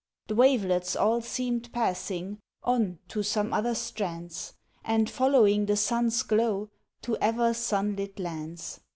The 0.25 0.33
wavelets 0.33 0.95
all 0.95 1.21
seemed 1.21 1.71
passing 1.71 2.39
On, 2.63 2.97
to 3.09 3.21
some 3.21 3.53
other 3.53 3.75
strands, 3.75 4.55
And 4.83 5.07
following 5.07 5.67
the 5.67 5.77
sun's 5.77 6.23
glow, 6.23 6.71
To 7.03 7.17
ever 7.17 7.53
sun 7.53 7.95
lit 7.95 8.17
lands. 8.17 8.79